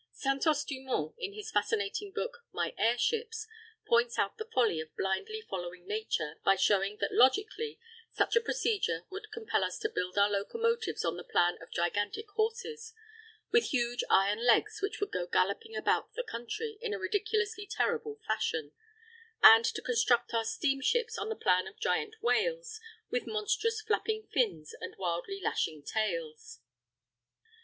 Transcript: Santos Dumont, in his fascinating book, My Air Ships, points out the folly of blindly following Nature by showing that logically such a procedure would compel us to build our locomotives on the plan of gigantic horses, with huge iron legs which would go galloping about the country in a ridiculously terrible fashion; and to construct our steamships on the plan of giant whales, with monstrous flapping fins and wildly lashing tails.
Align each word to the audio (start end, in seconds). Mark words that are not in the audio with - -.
Santos 0.13 0.63
Dumont, 0.65 1.13
in 1.19 1.33
his 1.35 1.51
fascinating 1.51 2.11
book, 2.11 2.39
My 2.51 2.73
Air 2.75 2.97
Ships, 2.97 3.45
points 3.87 4.17
out 4.17 4.35
the 4.39 4.49
folly 4.51 4.81
of 4.81 4.89
blindly 4.97 5.41
following 5.47 5.85
Nature 5.85 6.39
by 6.43 6.55
showing 6.55 6.97
that 6.99 7.13
logically 7.13 7.79
such 8.11 8.35
a 8.35 8.41
procedure 8.41 9.05
would 9.11 9.31
compel 9.31 9.63
us 9.63 9.77
to 9.77 9.91
build 9.93 10.17
our 10.17 10.27
locomotives 10.27 11.05
on 11.05 11.17
the 11.17 11.23
plan 11.23 11.59
of 11.61 11.69
gigantic 11.69 12.27
horses, 12.31 12.95
with 13.51 13.65
huge 13.65 14.03
iron 14.09 14.43
legs 14.43 14.79
which 14.81 14.99
would 14.99 15.11
go 15.11 15.27
galloping 15.27 15.75
about 15.75 16.13
the 16.15 16.23
country 16.23 16.79
in 16.81 16.95
a 16.95 16.99
ridiculously 16.99 17.67
terrible 17.69 18.19
fashion; 18.27 18.71
and 19.43 19.65
to 19.65 19.83
construct 19.83 20.33
our 20.33 20.45
steamships 20.45 21.15
on 21.15 21.29
the 21.29 21.35
plan 21.35 21.67
of 21.67 21.79
giant 21.79 22.15
whales, 22.23 22.79
with 23.11 23.27
monstrous 23.27 23.81
flapping 23.81 24.25
fins 24.33 24.73
and 24.81 24.95
wildly 24.97 25.39
lashing 25.39 25.83
tails. 25.83 26.59